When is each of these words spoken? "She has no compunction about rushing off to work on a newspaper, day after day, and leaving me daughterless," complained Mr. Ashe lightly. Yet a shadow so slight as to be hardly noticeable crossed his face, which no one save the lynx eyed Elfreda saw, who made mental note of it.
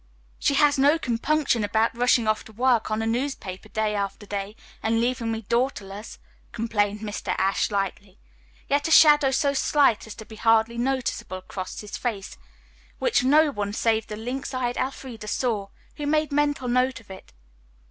"She 0.39 0.55
has 0.55 0.79
no 0.79 0.97
compunction 0.97 1.63
about 1.63 1.95
rushing 1.95 2.27
off 2.27 2.43
to 2.45 2.51
work 2.51 2.89
on 2.89 3.03
a 3.03 3.05
newspaper, 3.05 3.69
day 3.69 3.93
after 3.93 4.25
day, 4.25 4.55
and 4.81 4.99
leaving 4.99 5.31
me 5.31 5.43
daughterless," 5.43 6.17
complained 6.51 7.01
Mr. 7.01 7.35
Ashe 7.37 7.69
lightly. 7.69 8.17
Yet 8.67 8.87
a 8.87 8.89
shadow 8.89 9.29
so 9.29 9.53
slight 9.53 10.07
as 10.07 10.15
to 10.15 10.25
be 10.25 10.37
hardly 10.37 10.79
noticeable 10.79 11.43
crossed 11.43 11.81
his 11.81 11.97
face, 11.97 12.35
which 12.97 13.23
no 13.23 13.51
one 13.51 13.73
save 13.73 14.07
the 14.07 14.15
lynx 14.17 14.55
eyed 14.55 14.75
Elfreda 14.75 15.27
saw, 15.27 15.67
who 15.97 16.07
made 16.07 16.31
mental 16.31 16.67
note 16.67 16.99
of 16.99 17.11
it. 17.11 17.31